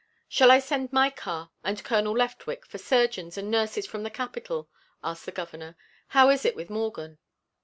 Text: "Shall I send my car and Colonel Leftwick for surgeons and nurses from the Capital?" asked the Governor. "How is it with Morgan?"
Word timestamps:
"Shall 0.27 0.49
I 0.49 0.57
send 0.57 0.91
my 0.91 1.11
car 1.11 1.51
and 1.63 1.83
Colonel 1.83 2.15
Leftwick 2.17 2.65
for 2.65 2.79
surgeons 2.79 3.37
and 3.37 3.51
nurses 3.51 3.85
from 3.85 4.01
the 4.01 4.09
Capital?" 4.09 4.67
asked 5.03 5.27
the 5.27 5.31
Governor. 5.31 5.77
"How 6.07 6.31
is 6.31 6.43
it 6.43 6.55
with 6.55 6.71
Morgan?" 6.71 7.19